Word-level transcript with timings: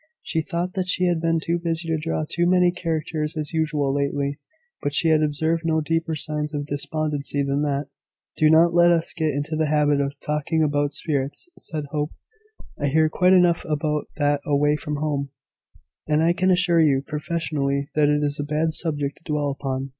She 0.23 0.41
thought 0.41 0.73
that 0.73 0.87
he 0.95 1.07
had 1.07 1.21
been 1.21 1.39
too 1.39 1.59
busy 1.59 1.87
to 1.89 1.99
draw 1.99 2.25
so 2.27 2.47
many 2.47 2.71
caricatures 2.71 3.37
as 3.37 3.53
usual 3.53 3.93
lately; 3.93 4.39
but 4.81 4.95
she 4.95 5.09
had 5.09 5.21
observed 5.21 5.61
no 5.63 5.79
deeper 5.79 6.15
signs 6.15 6.55
of 6.55 6.65
despondency 6.65 7.43
than 7.43 7.61
that. 7.61 7.85
"Do 8.35 8.49
not 8.49 8.73
let 8.73 8.89
us 8.89 9.13
get 9.15 9.31
into 9.31 9.55
the 9.55 9.67
habit 9.67 10.01
of 10.01 10.19
talking 10.19 10.63
about 10.63 10.91
spirits," 10.91 11.49
said 11.59 11.85
Hope. 11.91 12.13
"I 12.81 12.87
hear 12.87 13.09
quite 13.09 13.33
enough 13.33 13.63
about 13.69 14.07
that 14.15 14.41
away 14.43 14.75
from 14.75 14.95
home; 14.95 15.29
and 16.07 16.23
I 16.23 16.33
can 16.33 16.49
assure 16.49 16.79
you, 16.81 17.03
professionally, 17.05 17.89
that 17.93 18.09
it 18.09 18.23
is 18.23 18.39
a 18.39 18.43
bad 18.43 18.73
subject 18.73 19.17
to 19.17 19.31
dwell 19.31 19.51
upon. 19.51 19.89